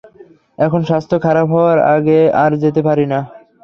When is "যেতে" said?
2.63-2.81